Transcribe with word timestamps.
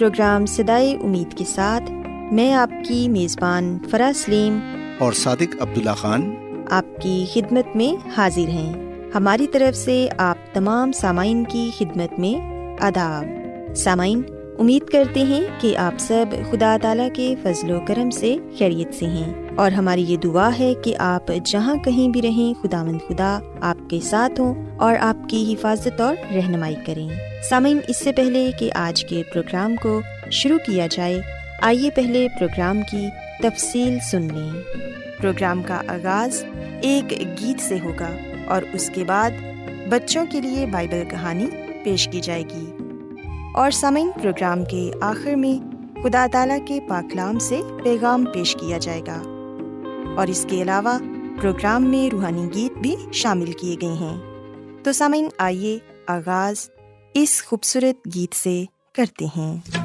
Programme 0.00 0.46
سدائے 0.46 0.98
امید 1.02 1.38
کے 1.38 1.44
ساتھ 1.44 1.92
میں 2.32 2.52
آپ 2.52 2.70
کی 2.88 3.08
میزبان 3.08 3.78
فرا 3.90 4.12
سلیم 4.14 4.58
اور 4.98 5.12
صادق 5.12 5.56
عبداللہ 5.60 5.90
خان 5.90 6.34
آپ 6.70 6.84
کی 7.02 7.24
خدمت 7.32 7.76
میں 7.76 8.08
حاضر 8.16 8.48
ہیں۔ 8.48 8.72
ہماری 9.14 9.46
طرف 9.46 9.76
سے 9.76 10.08
آپ 10.18 10.38
تمام 10.52 10.92
سامعین 10.92 11.44
کی 11.44 11.70
خدمت 11.78 12.18
میں 12.18 12.34
آداب۔ 12.80 13.24
سامعین 13.76 14.22
امید 14.60 14.88
کرتے 14.88 15.22
ہیں 15.22 15.40
کہ 15.60 15.76
آپ 15.76 15.94
سب 15.98 16.26
خدا 16.50 16.76
تعالیٰ 16.82 17.08
کے 17.12 17.34
فضل 17.42 17.70
و 17.70 17.80
کرم 17.86 18.10
سے 18.10 18.36
خیریت 18.58 18.94
سے 18.94 19.06
ہیں۔ 19.06 19.32
اور 19.56 19.70
ہماری 19.70 20.02
یہ 20.02 20.16
دعا 20.16 20.50
ہے 20.58 20.72
کہ 20.84 20.94
آپ 20.98 21.22
جہاں 21.44 21.76
کہیں 21.76 22.08
بھی 22.08 22.22
رہیں 22.22 22.62
خدا 22.62 22.84
مند 22.84 22.98
خدا 23.08 23.38
آپ 23.60 23.90
کے 23.90 24.00
ساتھ 24.02 24.40
ہوں 24.40 24.78
اور 24.78 24.94
آپ 25.00 25.16
کی 25.28 25.52
حفاظت 25.52 26.00
اور 26.00 26.16
رہنمائی 26.34 26.74
کریں۔ 26.86 27.08
سامعین، 27.50 27.78
اس 27.88 28.04
سے 28.04 28.12
پہلے 28.12 28.50
کہ 28.58 28.70
آج 28.74 29.04
کے 29.04 29.22
پروگرام 29.32 29.76
کو 29.76 30.00
شروع 30.30 30.58
کیا 30.66 30.86
جائے، 30.90 31.20
آئیے 31.62 31.90
پہلے 31.90 32.28
پروگرام 32.38 32.80
کی 32.90 33.06
تفصیل 33.42 33.98
سن 34.10 34.22
لیں۔ 34.22 34.62
پروگرام 35.20 35.62
کا 35.62 35.82
آغاز 35.88 36.44
ایک 36.82 37.10
گیت 37.10 37.60
سے 37.60 37.78
ہوگا 37.84 38.10
اور 38.46 38.62
اس 38.72 38.90
کے 38.94 39.04
بعد 39.04 39.30
بچوں 39.88 40.24
کے 40.30 40.40
لیے 40.40 40.66
بائبل 40.66 41.02
کہانی 41.10 41.46
پیش 41.84 42.08
کی 42.12 42.20
جائے 42.20 42.42
گی۔ 42.42 42.79
اور 43.54 43.70
سامعین 43.70 44.10
پروگرام 44.22 44.64
کے 44.64 44.90
آخر 45.00 45.34
میں 45.34 45.66
خدا 46.02 46.26
تعالیٰ 46.32 46.58
کے 46.66 46.80
پاکلام 46.88 47.38
سے 47.38 47.60
پیغام 47.84 48.24
پیش 48.24 48.56
کیا 48.60 48.78
جائے 48.78 49.00
گا۔ 49.06 49.22
اور 50.16 50.26
اس 50.26 50.46
کے 50.50 50.62
علاوہ 50.62 50.98
پروگرام 51.40 51.84
میں 51.84 52.10
روحانی 52.10 52.48
گیت 52.54 52.78
بھی 52.78 52.96
شامل 53.12 53.52
کیے 53.52 53.76
گئے 53.82 53.92
ہیں۔ 53.92 54.18
تو 54.84 54.92
سامعین 54.92 55.28
آئیے 55.38 55.78
آغاز 56.06 56.70
اس 57.14 57.44
خوبصورت 57.44 58.14
گیت 58.14 58.34
سے 58.34 58.64
کرتے 58.94 59.24
ہیں۔ 59.24 59.79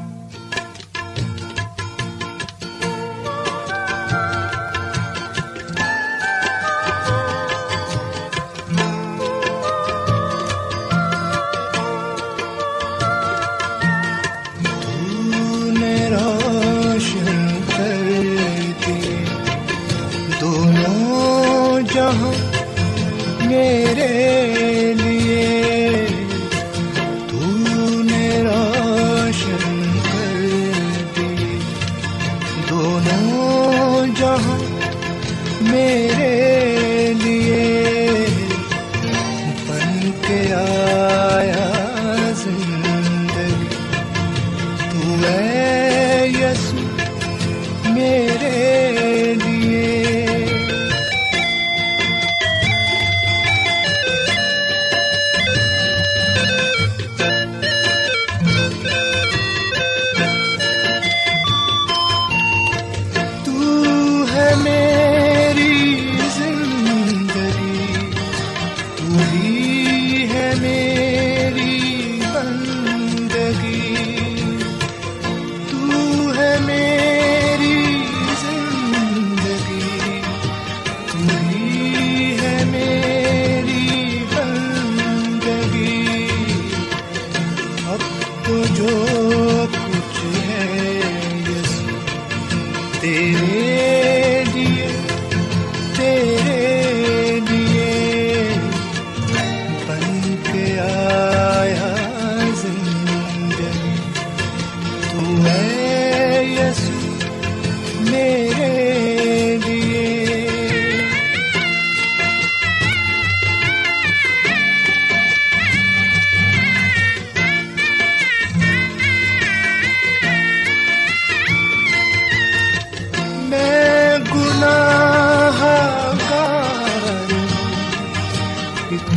رہو 22.06 22.32
میرے 23.50 24.10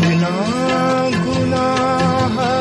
ادنا 0.08 1.08
گناہ 1.24 2.57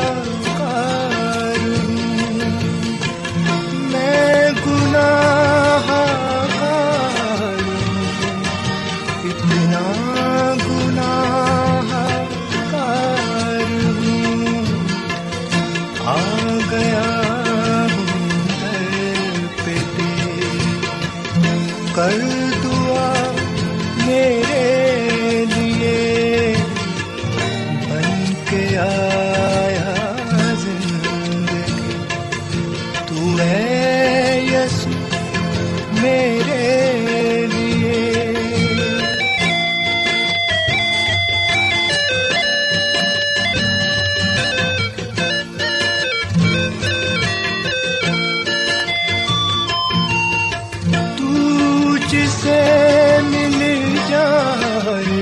تجھ 52.08 52.30
سے 52.44 53.18
مل 53.24 53.96
جائے 54.10 55.22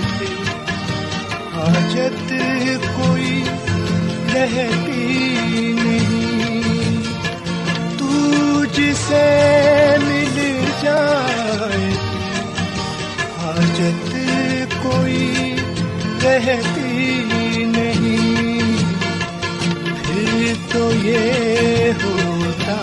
حاجت 1.56 2.34
کوئی 2.96 3.44
رہتی 4.34 5.74
نہیں۔ 5.84 7.02
تجھ 7.98 8.80
سے 9.08 9.96
مل 10.04 10.66
جائے 10.82 11.92
حاجت 13.38 14.16
کوئی 14.84 15.56
رہتی 16.24 17.24
نہیں۔ 17.68 18.78
پھر 20.04 20.54
تو 20.72 20.92
یہ 21.04 21.92
ہوتا 22.04 22.78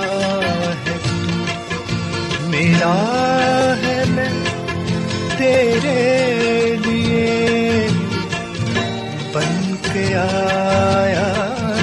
ہے۔ 0.87 0.99
میرا 2.49 3.19
تیرے 5.43 6.77
لیے 6.87 7.87
بن 9.33 9.75
کے 9.93 10.15
آیا 10.15 11.33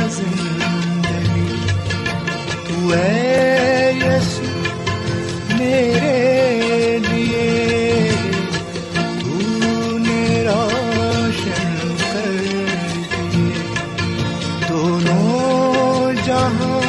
زندگی۔ 0.09 1.55
تو 2.67 2.91
اے 2.91 3.91
یسو 3.91 4.45
میرے 5.57 6.97
لیے 7.09 8.11
تو 9.19 9.97
نے 9.97 10.45
روشن 10.45 11.95
کر 12.13 12.31
دیے۔ 13.33 13.53
دونوں 14.69 16.13
جہاں 16.25 16.88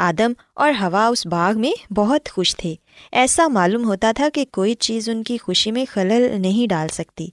آدم 0.00 0.32
اور 0.54 0.72
ہوا 0.80 1.06
اس 1.06 1.26
باغ 1.26 1.60
میں 1.60 1.92
بہت 1.92 2.28
خوش 2.30 2.56
تھے۔ 2.56 2.74
ایسا 3.12 3.48
معلوم 3.48 3.84
ہوتا 3.84 4.12
تھا 4.16 4.28
کہ 4.34 4.44
کوئی 4.52 4.74
چیز 4.74 5.08
ان 5.08 5.22
کی 5.22 5.38
خوشی 5.38 5.70
میں 5.70 5.84
خلل 5.92 6.40
نہیں 6.40 6.66
ڈال 6.68 6.88
سکتی۔ 6.88 7.28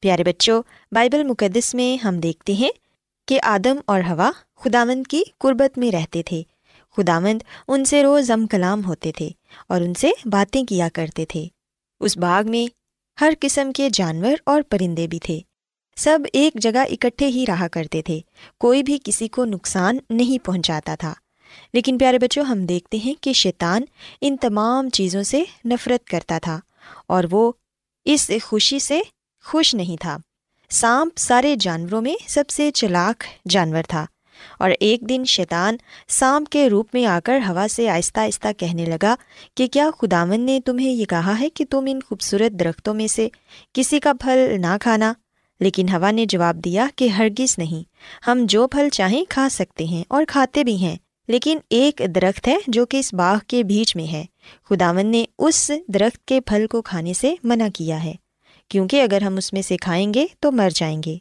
پیارے 0.00 0.24
بچوں، 0.24 0.62
بائبل 0.92 1.24
مقدس 1.24 1.74
میں 1.74 2.04
ہم 2.04 2.20
دیکھتے 2.20 2.52
ہیں 2.52 2.70
کہ 3.28 3.40
آدم 3.42 3.76
اور 3.86 4.00
ہوا 4.00 4.30
خداوند 4.56 5.06
کی 5.06 5.22
قربت 5.38 5.78
میں 5.78 5.90
رہتے 5.90 6.22
تھے۔ 6.22 6.42
خداوند 6.96 7.42
ان 7.68 7.84
سے 7.84 8.02
روز 8.02 8.30
ام 8.30 8.46
کلام 8.46 8.84
ہوتے 8.84 9.12
تھے 9.12 9.30
اور 9.68 9.80
ان 9.80 9.94
سے 9.94 10.10
باتیں 10.24 10.64
کیا 10.64 10.88
کرتے 10.92 11.24
تھے۔ 11.24 11.46
اس 12.00 12.16
باغ 12.16 12.50
میں 12.50 12.72
ہر 13.20 13.32
قسم 13.40 13.70
کے 13.76 13.88
جانور 13.92 14.32
اور 14.44 14.62
پرندے 14.68 15.06
بھی 15.06 15.18
تھے۔ 15.18 15.40
سب 15.96 16.18
ایک 16.32 16.52
جگہ 16.54 16.84
اکٹھے 16.90 17.26
ہی 17.26 17.44
رہا 17.48 17.68
کرتے 17.68 18.02
تھے۔ 18.02 18.20
کوئی 18.58 18.82
بھی 18.82 18.98
کسی 19.04 19.28
کو 19.28 19.44
نقصان 19.44 19.98
نہیں 20.10 20.44
پہنچاتا 20.46 20.94
تھا۔ 20.94 21.14
لیکن 21.72 21.98
پیارے 21.98 22.18
بچوں، 22.18 22.44
ہم 22.44 22.66
دیکھتے 22.66 22.96
ہیں 22.96 23.14
کہ 23.20 23.32
شیطان 23.32 23.82
ان 24.20 24.36
تمام 24.36 24.90
چیزوں 24.90 25.22
سے 25.22 25.44
نفرت 25.64 26.06
کرتا 26.06 26.38
تھا 26.38 26.60
اور 27.06 27.24
وہ 27.30 27.52
اس 28.04 28.30
خوشی 28.42 28.78
سے 28.78 29.00
خوش 29.44 29.74
نہیں 29.74 29.96
تھا۔ 30.00 30.16
سانپ 30.70 31.12
سارے 31.16 31.56
جانوروں 31.56 32.02
میں 32.02 32.14
سب 32.26 32.50
سے 32.50 32.70
چلاک 32.70 33.24
جانور 33.48 33.82
تھا۔ 33.88 34.06
اور 34.58 34.70
ایک 34.80 35.08
دن 35.08 35.24
شیطان 35.26 35.76
سانپ 36.08 36.48
کے 36.48 36.70
روپ 36.70 36.88
میں 36.92 37.06
آ 37.06 37.20
کر 37.24 37.38
ہوا 37.48 37.66
سے 37.70 37.88
آہستہ 37.88 38.20
آہستہ 38.20 38.48
کہنے 38.58 38.84
لگا 38.84 39.14
کہ 39.56 39.66
کیا 39.66 39.90
خداون 40.00 40.40
نے 40.40 40.60
تمہیں 40.64 40.90
یہ 40.90 41.04
کہا 41.04 41.40
ہے 41.40 41.48
کہ 41.50 41.64
تم 41.70 41.84
ان 41.88 42.00
خوبصورت 42.08 42.52
درختوں 42.52 42.94
میں 42.94 43.06
سے 43.06 43.28
کسی 43.72 44.00
کا 44.00 44.12
پھل 44.12 44.60
نہ 44.60 44.76
کھانا؟ 44.80 45.12
لیکن 45.60 45.88
ہوا 45.88 46.10
نے 46.10 46.26
جواب 46.26 46.56
دیا 46.64 46.86
کہ 46.96 47.08
ہرگز 47.08 47.58
نہیں، 47.58 47.82
ہم 48.26 48.46
جو 48.48 48.66
پھل 48.66 48.88
چاہیں 48.92 49.24
کھا 49.28 49.48
سکتے 49.50 49.84
ہیں 49.84 50.04
اور 50.08 50.24
کھاتے 50.28 50.64
بھی 50.64 50.76
ہیں۔ 50.76 50.96
لیکن 51.30 51.58
ایک 51.70 52.02
درخت 52.14 52.48
ہے 52.48 52.56
جو 52.66 52.86
کہ 52.86 52.96
اس 52.96 53.14
باغ 53.14 53.38
کے 53.46 53.62
بیچ 53.64 53.96
میں 53.96 54.12
ہے۔ 54.12 54.24
خداون 54.70 55.06
نے 55.06 55.24
اس 55.38 55.70
درخت 55.88 56.24
کے 56.24 56.40
پھل 56.40 56.66
کو 56.66 56.82
کھانے 56.82 57.12
سے 57.12 57.34
منع 57.44 57.66
کیا 57.74 58.04
ہے، 58.04 58.14
کیونکہ 58.68 59.02
اگر 59.02 59.22
ہم 59.22 59.36
اس 59.36 59.52
میں 59.52 59.62
سے 59.62 59.76
کھائیں 59.76 60.14
گے 60.14 60.26
تو 60.40 60.52
مر 60.52 60.68
جائیں 60.74 61.02
گے۔ 61.06 61.16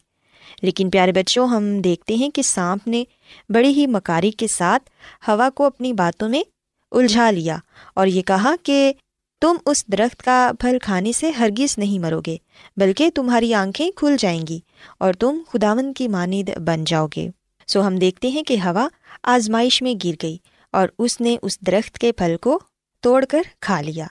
لیکن 0.61 0.89
پیارے 0.89 1.11
بچوں، 1.11 1.47
ہم 1.47 1.81
دیکھتے 1.81 2.15
ہیں 2.15 2.29
کہ 2.29 2.41
سانپ 2.41 2.87
نے 2.87 3.03
بڑی 3.49 3.69
ہی 3.69 3.87
مکاری 3.87 4.31
کے 4.31 4.47
ساتھ 4.47 4.89
ہوا 5.27 5.49
کو 5.49 5.65
اپنی 5.65 5.93
باتوں 5.93 6.29
میں 6.29 6.43
الجھا 6.91 7.31
لیا 7.31 7.57
اور 7.93 8.07
یہ 8.07 8.21
کہا 8.21 8.55
کہ 8.63 8.93
تم 9.41 9.55
اس 9.65 9.87
درخت 9.87 10.23
کا 10.23 10.51
پھل 10.59 10.77
کھانے 10.81 11.11
سے 11.11 11.31
ہرگز 11.31 11.77
نہیں 11.77 11.99
مرو 11.99 12.21
گے، 12.25 12.37
بلکہ 12.77 13.09
تمہاری 13.15 13.53
آنکھیں 13.53 13.91
کھل 13.95 14.15
جائیں 14.19 14.47
گی 14.49 14.59
اور 14.99 15.13
تم 15.13 15.37
خداون 15.53 15.93
کی 15.93 16.07
مانند 16.07 16.49
بن 16.57 16.83
جاؤ 16.83 17.07
گے۔ 17.15 17.29
سو 17.67 17.87
ہم 17.87 17.95
دیکھتے 17.95 18.27
ہیں 18.27 18.43
کہ 18.43 18.55
ہوا 18.65 18.87
آزمائش 19.23 19.81
میں 19.81 19.93
گر 20.05 20.13
گئی 20.23 20.37
اور 20.71 20.87
اس 20.99 21.21
نے 21.21 21.37
اس 21.41 21.61
درخت 21.61 21.97
کے 21.97 22.11
پھل 22.11 22.35
کو 22.41 22.59
توڑ 22.99 23.25
کر 23.25 23.41
کھا 23.61 23.81
لیا 23.81 24.07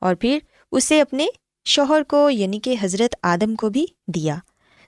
اور 0.00 0.14
پھر 0.14 0.38
اسے 0.72 1.00
اپنے 1.00 1.26
شوہر 1.64 2.02
کو 2.02 2.30
یعنی 2.30 2.60
کہ 2.60 2.76
حضرت 2.80 3.14
آدم 3.22 3.54
کو 3.54 3.68
بھی 3.70 3.86
دیا۔ 4.06 4.36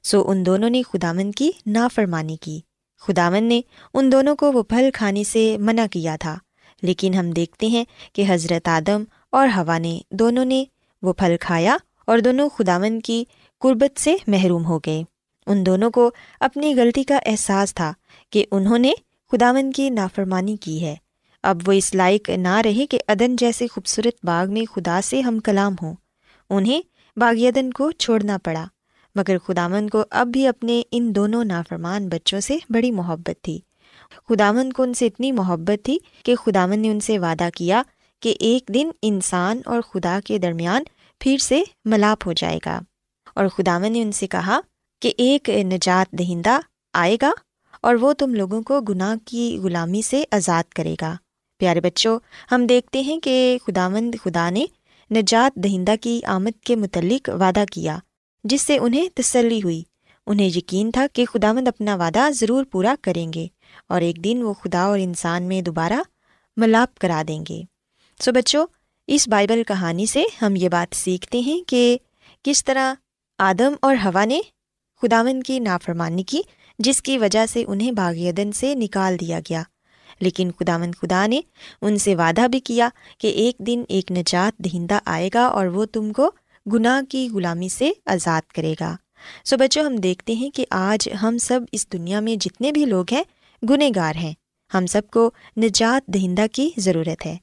سو 0.03 0.31
ان 0.31 0.47
دونوں 0.47 0.71
نے 0.71 0.83
خداون 0.83 1.33
کی 1.33 1.51
نافرمانی 1.67 2.37
کی۔ 2.37 2.61
خداون 3.01 3.45
نے 3.45 3.61
ان 3.95 4.13
دونوں 4.13 4.37
کو 4.37 4.53
وہ 4.53 4.63
پھل 4.63 4.91
کھانے 4.95 5.25
سے 5.25 5.57
منع 5.59 5.87
کیا 5.87 6.17
تھا۔ 6.17 6.39
لیکن 6.83 7.15
ہم 7.15 7.31
دیکھتے 7.31 7.67
ہیں 7.67 7.85
کہ 8.13 8.25
حضرت 8.29 8.69
آدم 8.69 9.05
اور 9.31 9.49
ہوا 9.49 9.79
نے 9.79 10.01
دونوں 10.11 10.45
نے 10.45 10.65
وہ 11.03 11.13
پھل 11.13 11.37
کھایا 11.41 11.77
اور 12.07 12.19
دونوں 12.19 12.49
خداون 12.49 13.01
کی 13.01 13.25
قربت 13.61 14.01
سے 14.01 14.17
محروم 14.27 14.65
ہو 14.65 14.79
گئے۔ 14.79 15.03
ان 15.47 15.67
دونوں 15.67 15.91
کو 15.91 16.11
اپنی 16.41 16.75
غلطی 16.75 17.03
کا 17.03 17.19
احساس 17.27 17.75
تھا 17.75 17.93
کہ 18.31 18.45
انہوں 18.51 18.79
نے 18.79 18.93
خداون 19.33 19.73
کی 19.73 19.91
نافرمانی 19.91 20.57
کی 20.57 20.85
ہے۔ 20.85 20.95
اب 21.43 21.59
وہ 21.67 21.73
اس 21.73 21.95
لائق 21.95 22.31
نہ 22.31 22.57
رہے 22.57 22.87
کہ 22.87 22.99
ادن 23.09 23.37
جیسے 23.37 23.67
خوبصورت 23.67 24.27
باغ 24.27 24.53
میں 24.53 24.73
خدا 24.75 25.01
سے 25.05 25.21
ہم 25.21 25.39
کلام 25.39 25.75
ہوں۔ 25.83 25.95
انہیں 26.51 26.81
باغ 27.17 27.47
ادن 27.47 27.71
کو 27.71 27.91
چھوڑنا 27.91 28.39
پڑا۔ 28.45 28.65
مگر 29.15 29.39
خداون 29.39 29.89
کو 29.89 30.05
اب 30.11 30.27
بھی 30.27 30.47
اپنے 30.47 30.83
ان 30.91 31.15
دونوں 31.15 31.45
نافرمان 31.45 32.09
بچوں 32.09 32.41
سے 32.41 32.59
بڑی 32.71 32.91
محبت 32.91 33.43
تھی۔ 33.43 33.61
خداون 34.29 34.73
کو 34.73 34.83
ان 34.83 34.95
سے 34.95 35.07
اتنی 35.07 35.33
محبت 35.33 35.85
تھی 35.85 35.99
کہ 36.23 36.35
خداون 36.35 36.81
نے 36.81 36.91
ان 36.91 37.01
سے 37.01 37.19
وعدہ 37.19 37.49
کیا 37.55 37.83
کہ 38.21 38.37
ایک 38.41 38.71
دن 38.75 38.91
انسان 39.03 39.61
اور 39.67 39.81
خدا 39.83 40.21
کے 40.25 40.39
درمیان 40.39 40.83
پھر 41.21 41.39
سے 41.39 41.63
ملاپ 41.85 42.27
ہو 42.27 42.33
جائے 42.33 42.59
گا۔ 42.67 42.81
اور 43.35 43.47
خداون 43.47 43.93
نے 43.93 44.03
ان 44.03 44.13
سے 44.13 44.27
کہا 44.27 44.61
کہ 45.01 45.13
ایک 45.17 45.51
نجات 45.51 46.13
دہندہ 46.13 46.59
آئے 46.93 47.17
گا 47.23 47.33
اور 47.83 47.95
وہ 47.95 48.13
تم 48.13 48.35
لوگوں 48.35 48.63
کو 48.63 48.81
گناہ 48.81 49.15
کی 49.25 49.59
غلامی 49.63 50.03
سے 50.03 50.25
آزاد 50.31 50.73
کرے 50.73 50.95
گا۔ 51.01 51.17
پیارے 51.59 51.81
بچوں، 51.81 52.19
ہم 52.53 52.67
دیکھتے 52.67 53.01
ہیں 53.01 53.21
کہ 53.21 53.59
خداوند 53.67 54.15
خدا 54.25 54.51
نے 54.51 54.67
نجات 55.11 55.55
دہندہ 55.55 55.95
کی 56.01 56.21
آمد 56.25 56.65
کے 56.65 56.77
متعلق 56.77 57.31
وعدہ 57.41 57.65
کیا، 57.73 57.99
جس 58.45 58.63
سے 58.63 58.79
انہیں 58.79 59.09
تسلی 59.15 59.61
ہوئی۔ 59.65 59.83
انہیں 60.27 60.47
یقین 60.47 60.91
تھا 60.91 61.07
کہ 61.13 61.25
خداوند 61.25 61.69
اپنا 61.69 61.97
وعدہ 61.97 62.29
ضرور 62.31 62.65
پورا 62.65 62.95
کریں 63.03 63.33
گے 63.33 63.47
اور 63.89 64.01
ایک 64.01 64.25
دن 64.25 64.43
وہ 64.43 64.53
خدا 64.53 64.83
اور 64.83 64.99
انسان 64.99 65.43
میں 65.43 65.63
دوبارہ 65.63 66.03
ملاپ 66.57 66.99
کرا 66.99 67.23
دیں 67.29 67.45
گے۔ 67.49 67.63
سو 68.21 68.33
بچوں، 68.33 68.67
اس 69.07 69.29
بائبل 69.29 69.63
کہانی 69.69 70.07
سے 70.07 70.23
ہم 70.43 70.57
یہ 70.57 70.69
بات 70.69 70.95
سیکھتے 70.95 71.41
ہیں 71.41 71.69
کہ 71.69 71.99
کس 72.43 72.65
طرح 72.65 72.95
آدم 73.39 73.75
اور 73.83 73.97
ہوا 74.05 74.25
نے 74.25 74.41
خداون 75.03 75.43
کی 75.43 75.59
نافرمانی 75.59 76.23
کی 76.23 76.43
جس 76.79 77.03
کی 77.03 77.19
وجہ 77.19 77.47
سے 77.47 77.65
انہیں 77.69 77.93
باغیدن 77.93 78.53
سے 78.53 78.75
نکال 78.75 79.17
دیا 79.21 79.41
گیا۔ 79.41 79.63
لیکن 80.21 80.51
خداون 80.61 80.93
خدا 80.93 81.27
نے 81.27 81.41
ان 81.83 81.97
سے 81.97 82.15
وعدہ 82.15 82.49
بھی 82.49 82.61
کیا 82.61 82.89
کہ 83.19 83.27
ایک 83.27 83.59
دن 83.59 83.83
ایک 83.89 84.13
نجات 84.13 84.59
دہندہ 84.59 84.99
آئے 85.05 85.31
گا 85.35 85.47
اور 85.47 85.67
وہ 85.67 85.85
تم 85.85 86.13
کو 86.13 86.31
گناہ 86.73 87.01
کی 87.11 87.29
غلامی 87.33 87.69
سے 87.69 87.91
آزاد 88.07 88.53
کرے 88.53 88.75
گا۔ 88.81 88.97
سو 89.45 89.57
بچوں، 89.57 89.85
ہم 89.85 89.97
دیکھتے 89.97 90.33
ہیں 90.33 90.51
کہ 90.51 90.67
آج 90.71 91.09
ہم 91.23 91.39
سب 91.39 91.61
اس 91.73 91.93
دنیا 91.93 92.21
میں 92.21 92.37
جتنے 92.37 92.73
بھی 92.73 92.85
لوگ 92.85 93.05
ہیں 93.13 93.23
گنہ 93.71 93.85
گار 93.97 94.17
ہیں۔ 94.17 94.33
ہم 94.75 94.87
سب 94.87 95.03
کو 95.13 95.31
نجات 95.57 96.07
دہندہ 96.07 96.47
کی 96.53 96.71
ضرورت 96.77 97.27
ہے۔ 97.27 97.37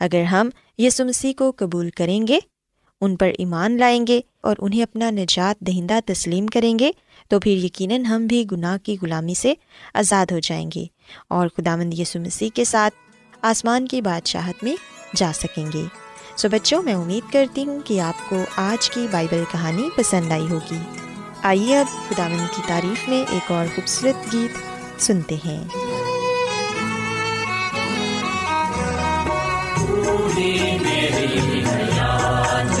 اگر 0.00 0.22
ہم 0.22 0.48
یسو 0.78 1.04
مسیح 1.04 1.32
کو 1.36 1.52
قبول 1.56 1.90
کریں 1.90 2.28
گے، 2.28 2.38
ان 3.00 3.16
پر 3.16 3.30
ایمان 3.38 3.78
لائیں 3.78 4.06
گے 4.06 4.20
اور 4.40 4.56
انہیں 4.58 4.82
اپنا 4.82 5.10
نجات 5.10 5.60
دہندہ 5.60 5.98
تسلیم 6.06 6.46
کریں 6.46 6.78
گے 6.78 6.90
تو 7.28 7.40
پھر 7.40 7.50
یقیناً 7.50 8.04
ہم 8.04 8.26
بھی 8.26 8.46
گناہ 8.52 8.76
کی 8.76 8.96
غلامی 9.02 9.34
سے 9.34 9.54
آزاد 9.94 10.32
ہو 10.32 10.38
جائیں 10.38 10.70
گے 10.74 10.84
اور 11.28 11.48
خدا 11.48 11.76
مند 11.76 11.94
یسو 11.94 12.20
مسیح 12.20 12.48
کے 12.54 12.64
ساتھ 12.64 12.94
آسمان 13.42 13.88
کی 13.88 14.00
بادشاہت 14.00 14.64
میں 14.64 14.76
جا 15.16 15.32
سکیں 15.34 15.66
گے۔ 15.74 15.82
سو 16.36 16.48
بچوں، 16.48 16.82
میں 16.82 16.94
امید 16.94 17.32
کرتی 17.32 17.64
ہوں 17.64 17.80
کہ 17.84 18.00
آپ 18.00 18.28
کو 18.28 18.44
آج 18.56 18.90
کی 18.90 19.06
بائبل 19.10 19.44
کہانی 19.52 19.88
پسند 19.96 20.32
آئی 20.32 20.50
ہوگی۔ 20.50 20.78
آئیے 21.42 21.78
اب 21.78 21.86
خدا 22.08 22.28
مند 22.28 22.56
کی 22.56 22.62
تعریف 22.66 23.08
میں 23.08 23.24
ایک 23.30 23.52
اور 23.52 23.66
خوبصورت 23.74 24.32
گیت 24.32 24.50
سنتے 25.02 25.36
ہیں۔ 25.46 25.64
میرے 30.80 31.64
ساتھ 31.96 32.80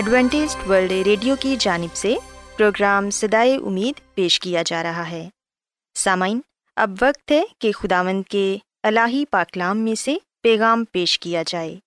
Adventist 0.00 0.70
World 0.70 0.92
Radio 0.92 1.34
کی 1.40 1.56
جانب 1.60 1.94
سے 1.94 2.16
پروگرام 2.56 3.10
سدائے 3.10 3.56
امید 3.56 4.14
پیش 4.14 4.40
کیا 4.40 4.62
جا 4.66 4.82
رہا 4.82 5.10
ہے۔ 5.10 5.28
سامعین، 5.94 6.40
اب 6.76 6.90
وقت 7.00 7.30
ہے 7.30 7.42
کہ 7.58 7.72
خداوند 7.72 8.22
کے 8.28 8.58
الہی 8.82 9.24
پاکلام 9.30 9.78
میں 9.78 9.94
سے 9.94 10.16
پیغام 10.42 10.84
پیش 10.92 11.18
کیا 11.18 11.42
جائے۔ 11.46 11.78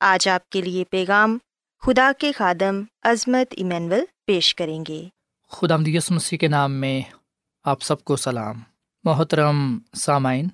آج 0.00 0.28
آپ 0.28 0.50
کے 0.50 0.60
لیے 0.60 0.84
پیغام 0.84 1.38
خدا 1.82 2.12
کے 2.18 2.32
خادم 2.32 2.82
عظمت 3.02 3.54
ایمینول 3.56 4.04
پیش 4.26 4.54
کریں 4.54 4.84
گے۔ 4.88 5.08
خدا 5.50 5.76
مدیس 5.76 6.10
مسیح 6.10 6.38
کے 6.38 6.48
نام 6.48 6.72
میں 6.72 7.00
آپ 7.64 7.82
سب 7.82 8.04
کو 8.04 8.16
سلام۔ 8.16 8.56
محترم 9.04 9.78
سامعین، 9.96 10.48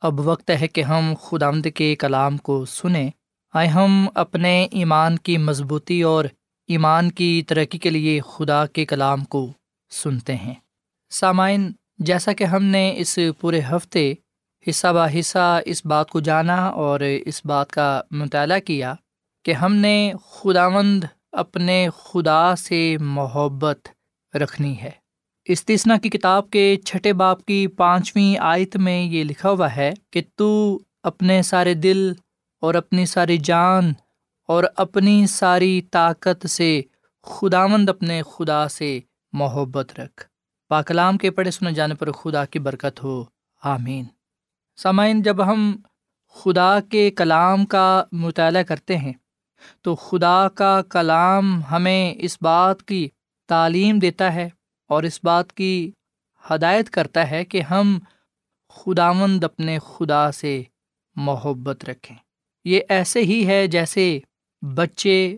اب 0.00 0.20
وقت 0.20 0.50
ہے 0.60 0.68
کہ 0.68 0.82
ہم 0.82 1.14
خدامد 1.22 1.66
کے 1.74 1.96
کلام 1.96 2.36
کو 2.36 2.64
سنیں۔ 2.64 3.10
آئے 3.54 3.68
ہم 3.68 4.08
اپنے 4.14 4.68
ایمان 4.70 5.18
کی 5.18 5.38
مضبوطی 5.38 6.02
اور 6.02 6.24
ایمان 6.66 7.10
کی 7.10 7.42
ترقی 7.48 7.78
کے 7.78 7.90
لیے 7.90 8.20
خدا 8.20 8.66
کے 8.66 8.86
کلام 8.86 9.24
کو 9.24 9.52
سنتے 9.90 10.36
ہیں۔ 10.36 10.54
سامعین، 11.10 11.72
جیسا 11.98 12.32
کہ 12.32 12.44
ہم 12.44 12.64
نے 12.64 12.94
اس 12.96 13.18
پورے 13.40 13.60
ہفتے 13.60 14.14
حصہ 14.68 14.86
بہ 14.86 15.18
حصہ 15.18 15.60
اس 15.64 15.86
بات 15.86 16.10
کو 16.10 16.20
جانا 16.20 16.66
اور 16.66 17.00
اس 17.00 17.46
بات 17.46 17.70
کا 17.70 18.00
مطالعہ 18.10 18.58
کیا 18.58 18.94
کہ 19.44 19.52
ہم 19.52 19.74
نے 19.74 20.12
خداوند 20.30 21.04
اپنے 21.32 21.88
خدا 21.96 22.56
سے 22.56 22.96
محبت 23.00 23.88
رکھنی 24.36 24.80
ہے۔ 24.80 24.90
استثنا 25.44 25.98
کی 25.98 26.08
کتاب 26.08 26.50
کے 26.50 26.76
چھٹے 26.76 27.12
باپ 27.12 27.44
کی 27.44 27.66
پانچویں 27.66 28.38
آیت 28.38 28.76
میں 28.76 29.02
یہ 29.02 29.24
لکھا 29.24 29.50
ہوا 29.50 29.76
ہے 29.76 29.92
کہ 30.10 30.22
تو 30.36 30.78
اپنے 31.02 31.42
سارے 31.42 31.74
دل 31.74 32.12
اور 32.60 32.74
اپنی 32.74 33.06
ساری 33.06 33.36
جان 33.36 33.92
اور 34.48 34.64
اپنی 34.76 35.26
ساری 35.26 35.80
طاقت 35.80 36.46
سے، 36.46 36.82
خداوند 37.22 37.88
اپنے 37.88 38.22
خدا 38.22 38.68
سے 38.68 39.00
محبت 39.32 40.00
رکھ۔ 40.00 40.24
پاکلام 40.68 41.18
کے 41.18 41.30
پڑھے 41.30 41.50
سنے 41.50 41.72
جانے 41.72 41.94
پر 41.94 42.12
خدا 42.12 42.44
کی 42.44 42.58
برکت 42.58 43.02
ہو۔ 43.02 43.24
آمین۔ 43.62 44.04
سامعین، 44.76 45.22
جب 45.22 45.46
ہم 45.46 45.76
خدا 46.34 46.80
کے 46.80 47.10
کلام 47.10 47.64
کا 47.64 48.04
مطالعہ 48.12 48.62
کرتے 48.62 48.96
ہیں، 48.96 49.12
تو 49.82 49.94
خدا 49.94 50.48
کا 50.48 50.82
کلام 50.82 51.62
ہمیں 51.70 52.14
اس 52.18 52.38
بات 52.40 52.82
کی 52.82 53.08
تعلیم 53.48 53.98
دیتا 53.98 54.34
ہے 54.34 54.48
اور 54.88 55.02
اس 55.02 55.20
بات 55.24 55.52
کی 55.52 55.92
ہدایت 56.50 56.90
کرتا 56.90 57.30
ہے 57.30 57.44
کہ 57.44 57.62
ہم 57.62 57.98
خداوند 58.68 59.44
اپنے 59.44 59.78
خدا 59.78 60.32
سے 60.32 60.62
محبت 61.16 61.84
رکھیں۔ 61.84 62.16
یہ 62.64 62.80
ایسے 62.88 63.20
ہی 63.20 63.46
ہے 63.46 63.66
جیسے 63.66 64.18
بچے 64.72 65.36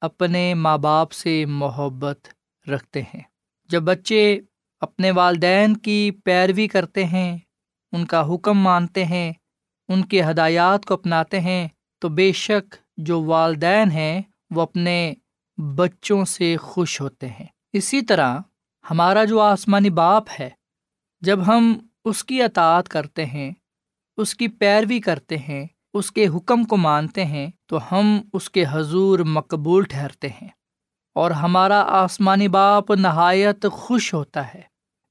اپنے 0.00 0.54
ماں 0.54 0.78
باپ 0.78 1.12
سے 1.12 1.44
محبت 1.46 2.28
رکھتے 2.68 3.02
ہیں۔ 3.02 3.20
جب 3.68 3.82
بچے 3.82 4.40
اپنے 4.80 5.10
والدین 5.10 5.76
کی 5.76 6.10
پیروی 6.24 6.68
کرتے 6.68 7.04
ہیں، 7.04 7.38
ان 7.92 8.06
کا 8.06 8.34
حکم 8.34 8.58
مانتے 8.58 9.04
ہیں، 9.04 9.32
ان 9.88 10.04
کی 10.04 10.22
ہدایات 10.22 10.84
کو 10.84 10.94
اپناتے 10.94 11.40
ہیں، 11.40 11.68
تو 11.98 12.08
بے 12.08 12.32
شک 12.32 12.74
جو 12.96 13.22
والدین 13.22 13.90
ہیں، 13.90 14.22
وہ 14.50 14.62
اپنے 14.62 15.14
بچوں 15.76 16.24
سے 16.24 16.56
خوش 16.56 17.00
ہوتے 17.00 17.28
ہیں۔ 17.28 17.46
اسی 17.72 18.02
طرح 18.02 18.38
ہمارا 18.90 19.24
جو 19.24 19.40
آسمانی 19.40 19.90
باپ 19.90 20.24
ہے، 20.40 20.50
جب 21.20 21.46
ہم 21.46 21.78
اس 22.04 22.24
کی 22.24 22.42
اطاعت 22.42 22.88
کرتے 22.88 23.26
ہیں، 23.26 23.52
اس 24.16 24.34
کی 24.34 24.48
پیروی 24.48 25.00
کرتے 25.00 25.36
ہیں 25.36 25.66
اس 25.94 26.12
کے 26.12 26.26
حکم 26.28 26.64
کو 26.64 26.76
مانتے 26.76 27.24
ہیں 27.24 27.50
تو 27.66 27.78
ہم 27.92 28.20
اس 28.32 28.50
کے 28.50 28.64
حضور 28.70 29.18
مقبول 29.18 29.84
ٹھہرتے 29.84 30.28
ہیں 30.28 30.48
اور 31.14 31.30
ہمارا 31.30 31.80
آسمانی 31.80 32.48
باپ 32.48 32.90
نہایت 32.90 33.66
خوش 33.72 34.14
ہوتا 34.14 34.54
ہے۔ 34.54 34.60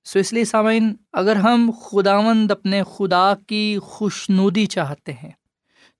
سو 0.05 0.19
اس 0.19 0.33
لیے 0.33 0.45
سامعین، 0.45 0.93
اگر 1.13 1.35
ہم 1.35 1.71
خداوند 1.85 2.51
اپنے 2.51 2.83
خدا 2.95 3.33
کی 3.47 3.77
خوش 3.81 4.29
نودی 4.29 4.65
چاہتے 4.65 5.13
ہیں، 5.13 5.31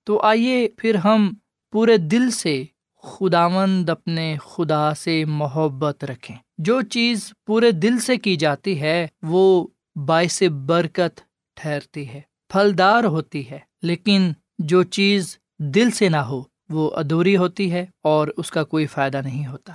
تو 0.04 0.20
آئیے 0.20 0.68
پھر 0.76 0.94
ہم 0.94 1.34
پورے 1.72 1.96
دل 1.96 2.30
سے 2.30 2.64
خداوند 3.02 3.90
اپنے 3.90 4.36
خدا 4.44 4.94
سے 4.94 5.24
محبت 5.24 6.04
رکھیں۔ 6.04 6.36
جو 6.58 6.82
چیز 6.82 7.32
پورے 7.46 7.70
دل 7.70 7.98
سے 7.98 8.16
کی 8.16 8.36
جاتی 8.36 8.80
ہے، 8.80 9.06
وہ 9.22 9.66
باعث 10.06 10.42
برکت 10.66 11.20
ٹھہرتی 11.56 12.08
ہے، 12.08 12.20
پھلدار 12.48 13.04
ہوتی 13.04 13.50
ہے۔ 13.50 13.58
لیکن 13.82 14.32
جو 14.58 14.82
چیز 14.82 15.38
دل 15.58 15.90
سے 15.90 16.08
نہ 16.08 16.16
ہو، 16.16 16.42
وہ 16.68 16.90
ادھوری 16.96 17.36
ہوتی 17.36 17.72
ہے 17.72 17.86
اور 18.02 18.28
اس 18.36 18.50
کا 18.50 18.64
کوئی 18.64 18.86
فائدہ 18.86 19.20
نہیں 19.24 19.46
ہوتا۔ 19.46 19.72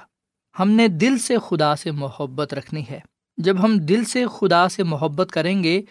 ہم 0.60 0.70
نے 0.70 0.88
دل 0.88 1.18
سے 1.18 1.36
خدا 1.48 1.76
سے 1.76 1.92
محبت 1.92 2.54
رکھنی 2.54 2.84
ہے۔ 2.92 3.00
جب 3.38 3.64
ہم 3.64 3.78
دل 3.78 4.06
سے 4.06 4.26
خدا 4.38 4.70
سے 4.70 4.84
محبت 4.84 5.32
کریں 5.32 5.64
گے، 5.64 5.82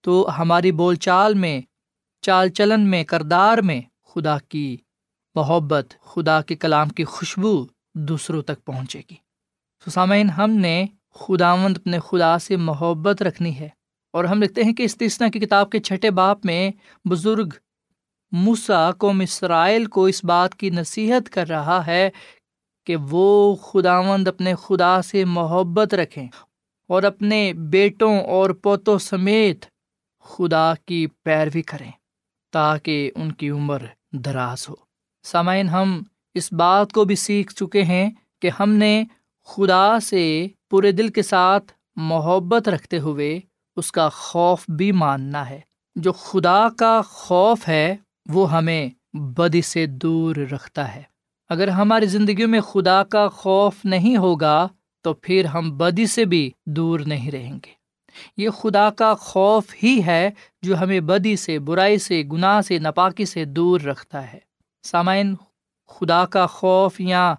تو 0.00 0.28
ہماری 0.38 0.72
بول 0.72 0.94
چال 0.94 1.34
میں، 1.34 1.60
چال 2.22 2.48
چلن 2.48 2.80
میں، 2.80 3.04
کردار 3.04 3.58
میں 3.58 3.80
خدا 4.04 4.38
کی 4.38 4.76
محبت، 5.34 5.94
خدا 6.00 6.40
کے 6.40 6.56
کلام 6.56 6.88
کی 6.88 7.04
خوشبو 7.04 7.66
دوسروں 7.94 8.42
تک 8.42 8.64
پہنچے 8.64 9.02
گی۔ 9.10 9.14
سسامین 9.86 10.30
ہم 10.30 10.50
نے 10.50 10.86
خداوند 11.14 11.76
اپنے 11.76 11.98
خدا 11.98 12.38
سے 12.38 12.56
محبت 12.56 13.22
رکھنی 13.22 13.58
ہے 13.58 13.68
اور 14.12 14.24
ہم 14.24 14.42
لکھتے 14.42 14.64
ہیں 14.64 14.72
کہ 14.72 14.82
استثنا 14.82 15.28
کی 15.28 15.40
کتاب 15.40 15.70
کے 15.70 15.80
چھٹے 15.80 16.10
باپ 16.10 16.46
میں 16.46 16.70
بزرگ 17.08 17.48
موسا 18.32 18.92
کو 18.92 19.12
مسرائل 19.12 19.84
کو 19.84 20.04
اس 20.04 20.24
بات 20.24 20.54
کی 20.54 20.70
نصیحت 20.70 21.30
کر 21.30 21.48
رہا 21.48 21.86
ہے 21.86 22.10
کہ 22.86 22.96
وہ 22.96 23.54
خداوند 23.56 24.28
اپنے 24.28 24.54
خدا 24.54 25.02
سے 25.02 25.24
محبت 25.24 25.94
رکھیں 25.94 26.28
اور 26.88 27.02
اپنے 27.02 27.52
بیٹوں 27.52 28.20
اور 28.20 28.50
پوتوں 28.50 28.98
سمیت 28.98 29.64
خدا 30.20 30.72
کی 30.86 31.06
پیروی 31.22 31.62
کریں 31.62 31.90
تاکہ 32.52 33.10
ان 33.16 33.32
کی 33.32 33.50
عمر 33.50 33.82
دراز 34.12 34.68
ہو۔ 34.68 34.74
سامعین، 35.22 35.68
ہم 35.68 36.02
اس 36.34 36.52
بات 36.52 36.92
کو 36.92 37.04
بھی 37.04 37.16
سیکھ 37.16 37.54
چکے 37.54 37.82
ہیں 37.82 38.10
کہ 38.42 38.50
ہم 38.60 38.70
نے 38.70 39.04
خدا 39.46 40.00
سے 40.00 40.46
پورے 40.70 40.92
دل 40.92 41.08
کے 41.08 41.22
ساتھ 41.22 41.72
محبت 41.96 42.68
رکھتے 42.68 42.98
ہوئے 42.98 43.40
اس 43.76 43.92
کا 43.92 44.08
خوف 44.08 44.64
بھی 44.68 44.92
ماننا 44.92 45.50
ہے۔ 45.50 45.60
جو 45.96 46.12
خدا 46.12 46.68
کا 46.78 47.00
خوف 47.04 47.68
ہے 47.68 47.96
وہ 48.28 48.52
ہمیں 48.52 48.88
بدی 49.16 49.62
سے 49.62 49.86
دور 49.86 50.36
رکھتا 50.36 50.94
ہے۔ 50.94 51.02
اگر 51.48 51.68
ہماری 51.68 52.06
زندگیوں 52.06 52.48
میں 52.48 52.60
خدا 52.60 53.04
کا 53.04 53.28
خوف 53.28 53.74
نہیں 53.84 54.16
ہوگا، 54.16 54.68
تو 55.02 55.14
پھر 55.14 55.44
ہم 55.44 55.76
بدی 55.76 56.06
سے 56.06 56.24
بھی 56.24 56.50
دور 56.66 57.00
نہیں 57.00 57.30
رہیں 57.30 57.52
گے۔ 57.52 57.76
یہ 58.36 58.50
خدا 58.50 58.90
کا 58.90 59.14
خوف 59.14 59.64
ہی 59.82 60.00
ہے 60.06 60.30
جو 60.62 60.80
ہمیں 60.80 61.00
بدی 61.00 61.36
سے، 61.36 61.58
برائی 61.58 61.98
سے، 61.98 62.22
گناہ 62.32 62.60
سے 62.60 62.78
نپاکی 62.78 63.24
سے 63.24 63.44
دور 63.44 63.80
رکھتا 63.80 64.32
ہے۔ 64.32 64.38
سامعین، 64.82 65.34
خدا 65.88 66.26
کا 66.26 66.46
خوف 66.46 67.00
یا 67.00 67.34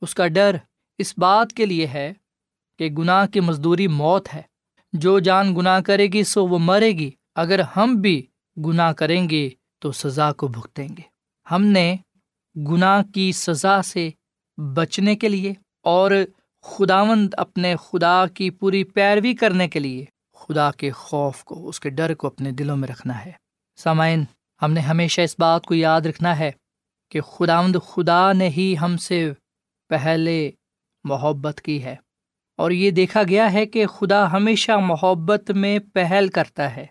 اس 0.00 0.14
کا 0.14 0.26
ڈر 0.26 0.56
اس 0.98 1.14
بات 1.18 1.52
کے 1.52 1.66
لیے 1.66 1.86
ہے 1.86 2.12
کہ 2.78 2.86
گناہ 2.86 3.26
کی 3.26 3.40
مزدوری 3.40 3.86
موت 3.86 4.34
ہے۔ 4.34 4.42
جو 4.92 5.18
جان 5.18 5.56
گناہ 5.56 5.80
کرے 5.80 6.06
گی، 6.06 6.24
سو 6.24 6.46
وہ 6.46 6.58
مرے 6.58 6.92
گی۔ 6.92 7.10
اگر 7.34 7.60
ہم 7.76 7.94
بھی 7.94 8.26
گناہ 8.66 8.92
کریں 8.92 9.30
گے 9.30 9.50
تو 9.78 9.92
سزا 9.92 10.32
کو 10.32 10.48
بھگتیں 10.48 10.88
گے۔ 10.88 11.02
ہم 11.50 11.64
نے 11.64 11.96
گناہ 12.56 13.02
کی 13.14 13.32
سزا 13.32 13.82
سے 13.82 14.10
بچنے 14.74 15.16
کے 15.16 15.28
لیے 15.28 15.52
اور 15.82 16.10
خداوند 16.62 17.34
اپنے 17.36 17.74
خدا 17.76 18.26
کی 18.26 18.50
پوری 18.50 18.84
پیروی 18.84 19.34
کرنے 19.34 19.68
کے 19.68 19.78
لیے 19.78 20.04
خدا 20.34 20.70
کے 20.70 20.90
خوف 20.90 21.44
کو، 21.44 21.68
اس 21.68 21.80
کے 21.80 21.90
ڈر 21.90 22.14
کو 22.14 22.26
اپنے 22.26 22.50
دلوں 22.50 22.76
میں 22.76 22.88
رکھنا 22.88 23.24
ہے۔ 23.24 23.32
سامعین، 23.76 24.24
ہم 24.62 24.72
نے 24.72 24.80
ہمیشہ 24.80 25.20
اس 25.20 25.36
بات 25.38 25.66
کو 25.66 25.74
یاد 25.74 26.00
رکھنا 26.00 26.38
ہے 26.38 26.50
کہ 27.10 27.20
خداوند 27.20 27.76
خدا 27.86 28.32
نے 28.32 28.48
ہی 28.48 28.74
ہم 28.80 28.96
سے 28.96 29.32
پہلے 29.88 30.50
محبت 31.04 31.60
کی 31.60 31.84
ہے۔ 31.84 31.96
اور 32.56 32.70
یہ 32.70 32.90
دیکھا 32.90 33.22
گیا 33.22 33.52
ہے 33.52 33.66
کہ 33.66 33.86
خدا 33.86 34.32
ہمیشہ 34.32 34.72
محبت 34.72 35.50
میں 35.50 35.78
پہل 35.92 36.28
کرتا 36.28 36.76
ہے۔ 36.76 36.86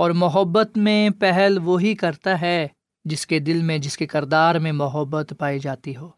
اور 0.00 0.10
محبت 0.10 0.76
میں 0.76 1.10
پہل 1.10 1.58
وہی 1.64 1.94
کرتا 1.94 2.40
ہے 2.40 2.68
جس 3.04 3.26
کے 3.26 3.38
دل 3.38 3.62
میں، 3.62 3.78
جس 3.78 3.98
کے 3.98 4.06
کردار 4.06 4.54
میں 4.54 4.72
محبت 4.72 5.34
پائی 5.38 5.58
جاتی 5.58 5.96
ہو، 5.96 6.10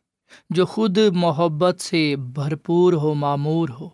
جو 0.51 0.67
خود 0.67 0.99
محبت 0.99 1.81
سے 1.81 2.17
بھرپور 2.17 2.93
ہو، 2.93 3.15
معمور 3.15 3.69
ہو۔ 3.81 3.89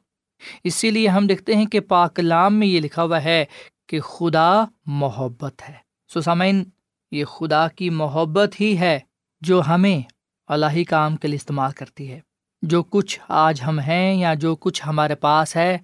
اسی 0.65 0.91
لیے 0.91 1.09
ہم 1.09 1.27
دیکھتے 1.27 1.57
ہیں 1.57 1.67
کہ 1.67 1.81
پاکلام 1.81 2.55
میں 2.55 2.67
یہ 2.67 2.81
لکھا 2.81 3.03
ہوا 3.03 3.25
ہے 3.25 3.45
کہ 3.89 4.01
خدا 4.01 4.65
محبت 4.87 5.63
ہے۔ 5.69 5.75
سو 6.13 6.21
سامعین، 6.21 6.65
یہ 7.11 7.25
خدا 7.25 7.69
کی 7.69 7.91
محبت 7.91 8.61
ہی 8.61 8.79
ہے 8.79 9.01
جو 9.41 9.63
ہمیں 9.69 10.01
اللہ 10.47 10.85
کام 10.89 11.17
کے 11.17 11.29
لیے 11.29 11.37
استعمال 11.37 11.73
کرتی 11.73 12.13
ہے۔ 12.13 12.21
جو 12.63 12.83
کچھ 12.83 13.21
آج 13.29 13.63
ہم 13.67 13.79
ہیں 13.79 14.15
یا 14.15 14.35
جو 14.35 14.57
کچھ 14.57 14.83
ہمارے 14.87 15.15
پاس 15.15 15.57
ہے 15.57 15.79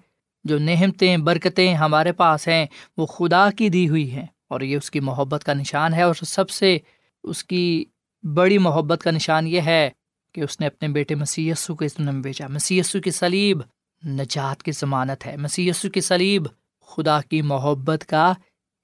جو 0.45 0.59
نہمتیں 0.59 1.17
برکتیں 1.17 1.75
ہمارے 1.75 2.11
پاس 2.11 2.47
ہیں، 2.47 2.65
وہ 2.97 3.05
خدا 3.05 3.49
کی 3.57 3.69
دی 3.69 3.89
ہوئی 3.89 4.11
ہیں۔ 4.11 4.25
اور 4.47 4.61
یہ 4.61 4.77
اس 4.77 4.91
کی 4.91 4.99
محبت 4.99 5.43
کا 5.43 5.53
نشان 5.53 5.93
ہے 5.93 6.01
اور 6.01 6.15
سب 6.15 6.49
سے 6.49 6.77
اس 7.23 7.43
کی 7.43 7.85
بڑی 8.23 8.57
محبت 8.57 9.01
کا 9.03 9.11
نشان 9.11 9.47
یہ 9.47 9.61
ہے 9.61 9.89
کہ 10.33 10.41
اس 10.41 10.59
نے 10.59 10.67
اپنے 10.67 10.87
بیٹے 10.87 11.15
مسی 11.15 11.51
کے 11.67 11.85
اس 11.85 11.99
میں 11.99 12.13
بیچا 12.13 12.47
مسی 12.47 12.81
کی 13.03 13.11
سلیب 13.11 13.61
نجات 14.07 14.63
کی 14.63 14.71
ضمانت 14.71 15.27
ہے۔ 15.27 15.37
مسی 15.37 15.71
کی 15.93 16.01
سلیب 16.01 16.47
خدا 16.87 17.21
کی 17.21 17.41
محبت 17.41 18.05
کا 18.05 18.33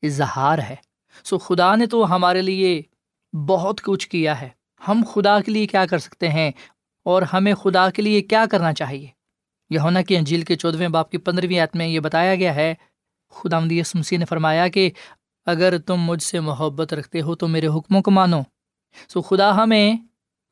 اظہار 0.04 0.60
ہے۔ 0.60 0.76
سو 1.24 1.38
خدا 1.38 1.76
نے 1.76 1.86
تو 1.86 2.16
ہمارے 2.16 2.42
لیے 2.42 2.82
بہت 3.48 3.82
کچھ 3.82 4.10
کیا 4.10 4.42
ہے۔ 4.42 4.50
ہم 4.88 5.04
خدا 5.14 5.40
کے 5.40 5.52
لیے 5.52 5.68
کیا 5.68 5.86
کر 5.86 5.98
سکتے 5.98 6.30
ہیں 6.30 6.52
اور 7.06 7.22
ہمیں 7.22 7.54
خدا 7.54 7.90
کے 7.90 8.02
لیے 8.02 8.22
کیا 8.22 8.46
کرنا 8.52 8.74
چاہیے؟ 8.74 9.08
یہ 9.72 9.80
ہونا 9.80 10.02
کہ 10.02 10.18
انجیل 10.18 10.42
کے 10.42 10.56
چودھویں 10.56 10.88
باپ 10.88 11.12
کی 11.12 11.18
پندرہویں 11.18 11.60
عت 11.60 11.76
میں 11.76 11.88
یہ 11.88 12.00
بتایا 12.00 12.36
گیا 12.36 12.56
ہے 12.56 12.74
خدا 13.34 13.60
مدیس 13.60 13.96
مسیح 13.96 14.18
نے 14.18 14.26
فرمایا 14.26 14.68
کہ 14.68 14.90
اگر 15.48 15.78
تم 15.78 16.02
مجھ 16.02 16.22
سے 16.24 16.40
محبت 16.40 16.94
رکھتے 16.94 17.22
ہو 17.22 17.36
تو 17.36 17.48
میرے 17.48 17.68
حکموں 17.68 18.02
کو 18.02 18.12
مانو۔ 18.12 18.42
سو 19.10 19.22
خدا 19.22 19.56
ہمیں 19.56 19.96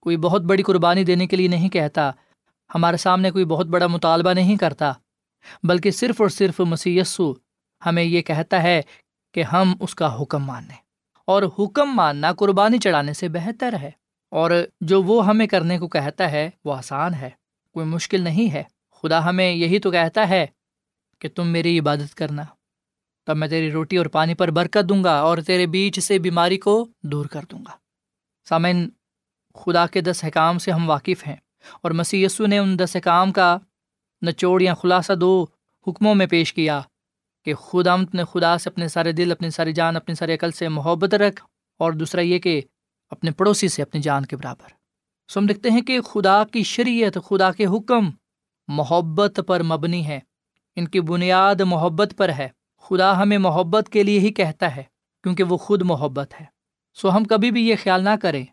کوئی 0.02 0.18
بہت 0.18 0.42
بڑی 0.42 0.64
قربانی 0.64 1.04
دینے 1.04 1.28
کے 1.28 1.36
لیے 1.38 1.48
نہیں 1.48 1.70
کہتا، 1.70 2.10
ہمارے 2.70 2.98
سامنے 2.98 3.32
کوئی 3.32 3.46
بہت 3.46 3.68
بڑا 3.68 3.88
مطالبہ 3.88 4.34
نہیں 4.34 4.56
کرتا، 4.56 4.92
بلکہ 5.64 5.92
صرف 5.92 6.22
اور 6.22 6.30
صرف 6.30 6.60
مسی 6.62 7.00
ہمیں 7.82 8.04
یہ 8.04 8.22
کہتا 8.22 8.64
ہے 8.64 8.82
کہ 9.36 9.44
ہم 9.44 9.74
اس 9.80 9.96
کا 9.96 10.16
حکم 10.22 10.46
مانیں 10.46 10.76
اور 11.28 11.44
حکم 11.60 11.96
ماننا 11.96 12.34
قربانی 12.34 12.78
چڑھانے 12.78 13.14
سے 13.14 13.30
بہتر 13.30 13.74
ہے، 13.82 13.92
اور 14.32 14.52
جو 14.82 15.02
وہ 15.04 15.26
ہمیں 15.28 15.48
کرنے 15.48 15.78
کو 15.80 15.88
کہتا 15.88 16.32
ہے 16.32 16.50
وہ 16.66 16.74
آسان 16.74 17.14
ہے، 17.14 17.30
کوئی 17.76 17.86
مشکل 17.86 18.22
نہیں 18.22 18.52
ہے۔ 18.54 18.64
خدا 19.02 19.26
ہمیں 19.26 19.52
یہی 19.52 19.80
تو 19.80 19.92
کہتا 19.92 20.30
ہے 20.30 20.46
کہ 21.20 21.30
تم 21.30 21.48
میری 21.48 21.80
عبادت 21.80 22.16
کرنا۔ 22.16 22.44
تب 23.26 23.38
میں 23.38 23.48
تیری 23.48 23.72
روٹی 23.72 23.98
اور 23.98 24.06
پانی 24.06 24.34
پر 24.34 24.52
برکت 24.52 24.90
دوں 24.90 25.04
گا 25.04 25.20
اور 25.20 25.38
تیرے 25.38 25.66
بیچ 25.66 26.00
سے 26.00 26.20
بیماری 26.20 26.58
کو 26.58 26.88
دور 27.04 27.26
کر 27.26 27.42
دوں 27.52 27.60
گا۔ 27.60 27.72
سامعین، 28.50 28.90
خدا 29.56 29.88
کے 29.88 30.02
دس 30.02 30.24
حکام 30.24 30.58
سے 30.58 30.72
ہم 30.72 30.90
واقف 30.90 31.28
ہیں 31.28 31.36
اور 31.82 31.92
مسی 31.92 32.24
یسو 32.24 32.46
نے 32.46 32.58
ان 32.58 32.80
دس 32.80 32.96
حکام 32.96 33.32
کا 33.32 33.58
نچوڑ 34.26 34.62
یا 34.62 34.74
خلاصہ 34.74 35.14
دو 35.14 35.46
حکموں 35.88 36.16
میں 36.16 36.28
پیش 36.28 36.54
کیا 36.54 36.82
کہ 37.46 37.54
خدا 37.54 37.96
نے 38.14 38.24
خدا 38.32 38.58
سے 38.58 38.70
اپنے 38.70 38.88
سارے 38.88 39.12
دل، 39.12 39.32
اپنی 39.32 39.50
ساری 39.50 39.74
جان، 39.74 39.96
اپنی 39.96 40.16
سارے 40.16 40.34
عقل 40.34 40.52
سے 40.52 40.70
محبت 40.70 41.14
رکھ 41.14 41.44
اور 41.78 41.92
دوسرا 41.92 42.22
یہ 42.22 42.40
کہ 42.40 42.62
اپنے 43.10 43.32
پڑوسی 43.32 43.68
سے 43.68 43.82
اپنی 43.82 44.02
جان 44.02 44.26
کے 44.26 44.38
برابر۔ 44.38 44.70
سو 45.32 45.40
ہم 45.40 45.46
دیکھتے 45.46 45.70
ہیں 45.70 45.82
کہ 45.82 46.02
خدا 46.02 46.44
کی 46.44 46.64
شریعت، 46.64 47.18
خدا 47.26 47.52
کے 47.52 47.66
حکم 47.66 48.10
محبت 48.70 49.40
پر 49.48 49.64
مبنی 49.64 50.08
ہے۔ 50.08 50.20
ان 50.76 50.88
کی 50.88 51.02
بنیاد 51.02 51.62
محبت 51.62 52.14
پر 52.18 52.30
ہے۔ 52.30 52.48
خدا 52.82 53.22
ہمیں 53.22 53.38
محبت 53.38 53.90
کے 53.90 54.04
لیے 54.04 54.20
ہی 54.20 54.34
کہتا 54.34 54.76
ہے، 54.76 54.84
کیونکہ 55.24 55.44
وہ 55.44 55.58
خود 55.58 55.82
محبت 55.82 56.42
ہے۔ 56.42 56.46
سو 56.94 57.16
ہم 57.16 57.24
کبھی 57.24 57.52
بھی 57.52 57.68
یہ 57.70 57.76
خیال 57.84 58.04
نہ 58.04 58.10
کریں 58.22 58.46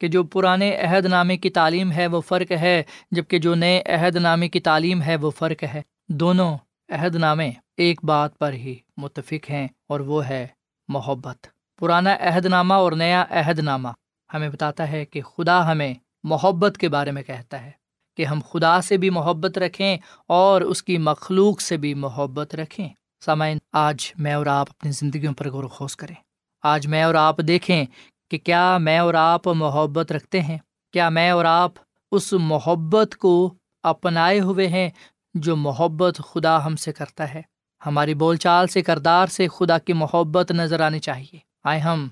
کہ 0.00 0.08
جو 0.08 0.24
پرانے 0.24 0.76
عہد 0.76 1.06
نامے 1.06 1.36
کی 1.36 1.50
تعلیم 1.50 1.92
ہے 1.92 2.06
وہ 2.06 2.20
فرق 2.20 2.52
ہے 2.52 2.82
جبکہ 3.10 3.38
جو 3.38 3.54
نئے 3.54 3.82
عہد 3.86 4.16
نامے 4.16 4.48
کی 4.48 4.60
تعلیم 4.60 5.02
ہے 5.02 5.16
وہ 5.16 5.30
فرق 5.30 5.64
ہے۔ 5.64 5.82
دونوں 6.08 6.58
عہد 6.88 7.14
نامے 7.14 7.50
ایک 7.76 8.04
بات 8.04 8.38
پر 8.38 8.52
ہی 8.52 8.74
متفق 8.96 9.50
ہیں 9.50 9.68
اور 9.88 10.00
وہ 10.00 10.28
ہے 10.28 10.46
محبت۔ 10.88 11.46
پرانا 11.78 12.16
عہد 12.20 12.46
نامہ 12.46 12.74
اور 12.74 12.92
نیا 12.92 13.24
عہد 13.30 13.58
نامہ 13.58 13.88
ہمیں 14.34 14.48
بتاتا 14.48 14.90
ہے 14.90 15.04
کہ 15.04 15.22
خدا 15.22 15.72
ہمیں 15.72 15.94
محبت 16.24 16.78
کے 16.78 16.88
بارے 16.88 17.10
میں 17.10 17.22
کہتا 17.22 17.62
ہے۔ 17.62 17.81
کہ 18.16 18.24
ہم 18.24 18.40
خدا 18.50 18.80
سے 18.80 18.96
بھی 18.96 19.10
محبت 19.10 19.58
رکھیں 19.58 19.96
اور 20.26 20.60
اس 20.60 20.82
کی 20.82 20.98
مخلوق 20.98 21.60
سے 21.60 21.76
بھی 21.76 21.94
محبت 21.94 22.54
رکھیں۔ 22.54 22.88
سامعین، 23.24 23.58
آج 23.72 24.12
میں 24.18 24.32
اور 24.32 24.46
آپ 24.46 24.66
اپنی 24.70 24.90
زندگیوں 24.90 25.32
پر 25.32 25.50
غور 25.50 25.64
و 25.64 25.68
خوص 25.68 25.96
کریں۔ 25.96 26.14
آج 26.62 26.86
میں 26.86 27.02
اور 27.02 27.14
آپ 27.14 27.36
دیکھیں 27.38 27.84
کہ 28.30 28.38
کیا 28.38 28.78
میں 28.78 28.98
اور 28.98 29.14
آپ 29.14 29.46
محبت 29.46 30.12
رکھتے 30.12 30.40
ہیں۔ 30.40 30.58
کیا 30.92 31.08
میں 31.08 31.30
اور 31.30 31.44
آپ 31.44 31.72
اس 32.12 32.32
محبت 32.32 33.16
کو 33.16 33.54
اپنائے 33.82 34.40
ہوئے 34.40 34.68
ہیں 34.68 34.90
جو 35.34 35.56
محبت 35.56 36.20
خدا 36.28 36.66
ہم 36.66 36.76
سے 36.76 36.92
کرتا 36.92 37.34
ہے۔ 37.34 37.42
ہماری 37.86 38.14
بول 38.14 38.36
چال 38.36 38.66
سے، 38.66 38.82
کردار 38.82 39.26
سے 39.26 39.48
خدا 39.48 39.78
کی 39.78 39.92
محبت 39.92 40.52
نظر 40.52 40.80
آنی 40.80 40.98
چاہیے۔ 40.98 41.38
آئے 41.64 41.80
ہم 41.80 42.08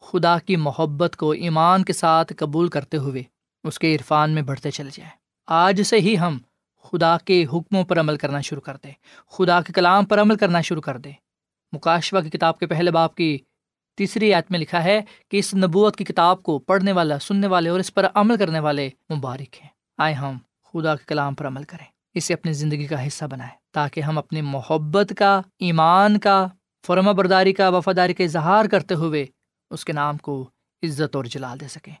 خدا 0.00 0.38
کی 0.38 0.56
محبت 0.56 1.16
کو 1.16 1.30
ایمان 1.30 1.84
کے 1.84 1.92
ساتھ 1.92 2.32
قبول 2.38 2.68
کرتے 2.68 2.96
ہوئے 2.96 3.22
اس 3.64 3.78
کے 3.78 3.94
عرفان 3.94 4.30
میں 4.30 4.42
بڑھتے 4.42 4.70
چلے 4.70 4.90
جائیں۔ 4.92 5.23
آج 5.46 5.82
سے 5.82 5.96
ہی 5.96 6.18
ہم 6.18 6.38
خدا 6.82 7.16
کے 7.18 7.44
حکموں 7.52 7.84
پر 7.84 8.00
عمل 8.00 8.16
کرنا 8.16 8.40
شروع 8.40 8.60
کر 8.60 8.76
دیں۔ 8.76 8.92
خدا 9.30 9.60
کے 9.60 9.72
کلام 9.72 10.04
پر 10.04 10.20
عمل 10.20 10.36
کرنا 10.36 10.60
شروع 10.60 10.82
کر 10.82 10.96
دیں۔ 10.96 11.12
مکاشوہ 11.72 12.20
کی 12.20 12.30
کتاب 12.30 12.58
کے 12.58 12.66
پہلے 12.66 12.90
باپ 12.90 13.14
کی 13.14 13.38
تیسری 13.96 14.34
آیت 14.34 14.50
میں 14.50 14.58
لکھا 14.58 14.84
ہے 14.84 15.00
کہ 15.30 15.36
اس 15.36 15.54
نبوت 15.54 15.96
کی 15.96 16.04
کتاب 16.04 16.42
کو 16.42 16.58
پڑھنے 16.58 16.92
والا، 16.92 17.18
سننے 17.18 17.46
والے 17.46 17.70
اور 17.70 17.80
اس 17.80 17.94
پر 17.94 18.06
عمل 18.14 18.36
کرنے 18.36 18.60
والے 18.60 18.90
مبارک 19.16 19.62
ہیں۔ 19.62 19.68
آئے 19.98 20.14
ہم 20.14 20.38
خدا 20.72 20.96
کے 20.96 21.04
کلام 21.06 21.34
پر 21.34 21.46
عمل 21.46 21.62
کریں۔ 21.62 21.86
اسے 22.14 22.34
اپنی 22.34 22.52
زندگی 22.52 22.86
کا 22.86 23.06
حصہ 23.06 23.24
بنائیں 23.24 23.56
تاکہ 23.72 24.00
ہم 24.00 24.18
اپنی 24.18 24.42
محبت 24.42 25.12
کا، 25.18 25.40
ایمان 25.58 26.18
کا، 26.18 26.46
فرما 26.86 27.12
برداری 27.12 27.52
کا، 27.52 27.68
وفاداری 27.68 28.14
کا 28.14 28.24
اظہار 28.24 28.64
کرتے 28.64 28.94
ہوئے 28.94 29.26
اس 29.70 29.84
کے 29.84 29.92
نام 29.92 30.16
کو 30.16 30.48
عزت 30.82 31.16
اور 31.16 31.24
جلال 31.24 31.60
دے 31.60 31.68
سکیں۔ 31.68 31.94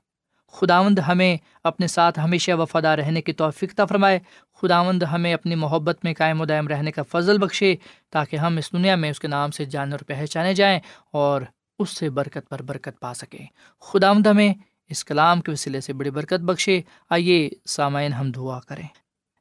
خداوند 0.54 0.98
ہمیں 0.98 1.36
اپنے 1.64 1.86
ساتھ 1.86 2.20
ہمیشہ 2.20 2.52
وفادار 2.52 2.98
رہنے 2.98 3.22
کی 3.22 3.32
توفیقہ 3.32 3.86
فرمائے۔ 3.86 4.18
خداوند 4.54 5.02
ہمیں 5.02 5.34
اپنی 5.34 5.54
محبت 5.54 6.04
میں 6.04 6.14
قائم 6.18 6.40
و 6.40 6.44
دائم 6.44 6.68
رہنے 6.68 6.92
کا 6.92 7.02
فضل 7.02 7.38
بخشے 7.38 7.74
تاکہ 8.10 8.36
ہم 8.36 8.56
اس 8.56 8.72
دنیا 8.72 8.96
میں 8.96 9.10
اس 9.10 9.20
کے 9.20 9.28
نام 9.28 9.50
سے 9.50 9.64
جانے 9.64 9.90
اور 9.90 10.04
پہچانے 10.06 10.54
جائیں 10.54 10.80
اور 11.10 11.42
اس 11.78 11.90
سے 11.90 12.10
برکت 12.10 12.48
پر 12.48 12.62
برکت 12.62 13.00
پا 13.00 13.14
سکیں۔ 13.14 13.46
خداوند 13.80 14.26
ہمیں 14.26 14.54
اس 14.90 15.04
کلام 15.04 15.40
کے 15.40 15.52
وسیلے 15.52 15.80
سے 15.80 15.92
بڑی 15.92 16.10
برکت 16.10 16.40
بخشے۔ 16.40 16.80
آئیے 17.10 17.50
سامعین 17.66 18.12
ہم 18.12 18.30
دعا 18.30 18.60
کریں۔ 18.60 18.88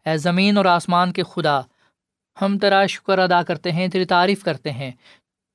اے 0.05 0.17
زمین 0.17 0.57
اور 0.57 0.65
آسمان 0.65 1.11
کے 1.11 1.23
خدا، 1.23 1.61
ہم 2.41 2.57
تیرا 2.57 2.85
شکر 2.85 3.19
ادا 3.19 3.43
کرتے 3.43 3.71
ہیں، 3.71 3.87
تیری 3.87 4.05
تعریف 4.05 4.43
کرتے 4.43 4.71
ہیں۔ 4.71 4.91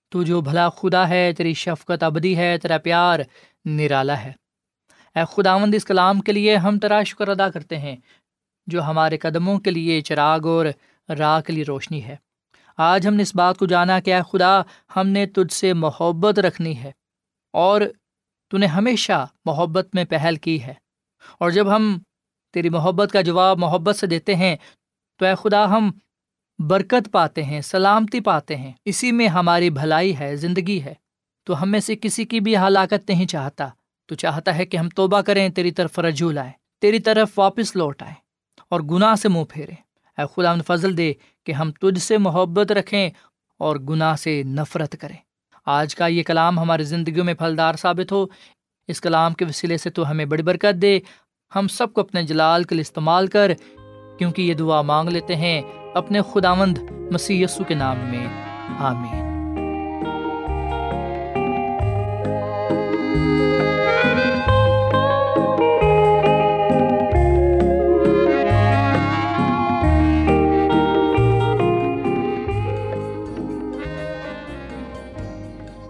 تو 0.09 0.23
جو 0.23 0.41
بھلا 0.41 0.69
خدا 0.69 1.09
ہے، 1.09 1.33
تیری 1.33 1.55
شفقت 1.55 2.03
ابدی 2.03 2.37
ہے، 2.37 2.59
تیرا 2.59 2.79
پیار 2.79 3.21
نرالا 3.65 4.23
ہے۔ 4.25 4.33
اے 5.19 5.43
خداوند، 5.43 5.75
اس 5.75 5.85
کلام 5.85 6.21
کے 6.21 6.33
لیے 6.33 6.57
ہم 6.57 6.79
تیرا 6.79 7.03
شکر 7.03 7.29
ادا 7.29 7.51
کرتے 7.51 7.79
ہیں، 7.79 7.97
جو 8.67 8.83
ہمارے 8.83 9.19
قدموں 9.19 9.59
کے 9.59 9.71
لیے 9.71 10.01
چراغ 10.01 10.47
اور 10.47 10.67
راہ 11.13 11.41
کے 11.41 11.53
لیے 11.53 11.65
روشنی 11.65 12.05
ہے۔ 12.05 12.17
آج 12.77 13.09
ہم 13.09 13.15
نے 13.15 13.23
اس 13.23 13.35
بات 13.35 13.59
کو 13.59 13.67
جانا 13.67 14.01
کہ 14.01 14.15
اے 14.15 14.21
خدا، 14.33 14.63
ہم 14.97 15.09
نے 15.09 15.27
تجھ 15.27 15.53
سے 15.53 15.73
محبت 15.73 16.39
رکھنی 16.39 16.79
ہے 16.79 16.93
اور 17.53 17.81
تو 18.49 18.59
نے 18.59 18.67
ہمیشہ 18.67 19.27
محبت 19.45 19.89
میں 19.95 20.05
پہل 20.05 20.37
کی 20.37 20.63
ہے۔ 20.63 20.75
اور 21.41 21.51
جب 21.51 21.77
ہم 21.77 21.99
تیری 22.53 22.69
محبت 22.69 23.13
کا 23.13 23.21
جواب 23.21 23.59
محبت 23.59 23.97
سے 23.97 24.07
دیتے 24.07 24.35
ہیں، 24.35 24.57
تو 25.19 25.27
اے 25.27 25.35
خدا، 25.35 25.71
ہم 25.71 25.91
برکت 26.59 27.13
پاتے 27.13 27.43
ہیں، 27.43 27.61
سلامتی 27.61 28.21
پاتے 28.21 28.57
ہیں۔ 28.57 28.73
اسی 28.85 29.13
میں 29.13 29.29
ہماری 29.29 29.71
بھلائی 29.71 30.19
ہے، 30.19 30.37
زندگی 30.37 30.83
ہے۔ 30.83 30.95
تو 31.45 31.63
ہم 31.63 31.71
میں 31.71 31.81
سے 31.81 31.97
کسی 31.97 32.25
کی 32.25 32.41
بھی 32.41 32.57
ہلاکت 32.57 33.11
نہیں 33.11 33.27
چاہتا۔ 33.27 33.69
تو 34.09 34.15
چاہتا 34.15 34.59
ہے 34.59 34.67
کہ 34.67 34.77
ہم 34.77 34.89
توبہ 34.89 35.21
کریں، 35.21 35.49
تیری 35.49 35.71
طرف 35.71 35.99
رجوع 35.99 36.33
لائیں، 36.33 36.53
تیری 36.81 36.99
طرف 36.99 37.39
واپس 37.39 37.77
لوٹ 37.77 38.03
آئیں 38.03 38.15
اور 38.71 38.81
گناہ 38.81 39.15
سے 39.15 39.29
منہ 39.29 39.45
پھیریں۔ 39.49 39.75
اے 40.19 40.25
خدا 40.37 40.55
فضل 40.67 40.97
دے 40.97 41.13
کہ 41.47 41.53
ہم 41.53 41.73
تجھ 41.73 42.03
سے 42.03 42.19
محبت 42.19 42.73
رکھیں 42.73 43.11
اور 43.59 43.77
گناہ 43.77 44.17
سے 44.17 44.43
نفرت 44.43 44.97
کریں۔ 45.01 45.17
آج 45.67 45.95
کا 45.95 46.07
یہ 46.07 46.23
کلام 46.23 46.59
ہماری 46.59 46.85
زندگیوں 46.85 47.25
میں 47.25 47.35
پھلدار 47.35 47.75
ثابت 47.75 48.13
ہو۔ 48.13 48.27
اس 48.89 49.01
کلام 49.01 49.35
کے 49.35 49.45
وسیلے 49.45 49.77
سے 49.77 49.91
تو 49.91 50.11
ہمیں 50.11 50.25
بڑی 50.25 50.43
برکت 50.43 50.83
دے۔ 50.83 51.01
ہم 51.57 51.69
سب 51.69 51.93
کو 51.93 52.01
اپنے 52.01 52.23
جلال 52.23 52.65
کے 52.65 52.75
لیے 52.75 52.83
استعمال 52.83 53.27
کر، 53.27 53.53
کیونکہ 54.19 54.43
یہ 54.43 54.55
دعا 54.55 54.83
مانگ 54.83 55.09
لیتے 55.09 55.37
ہیں 55.37 55.63
اپنے 55.95 56.21
خداوند 56.33 56.79
مسیح 57.13 57.45
یسو 57.45 57.65
کے 57.65 57.75
نام 57.75 57.97
میں۔ 57.99 58.27
آمین۔ 58.79 59.29